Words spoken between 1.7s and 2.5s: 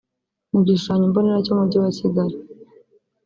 wa Kigali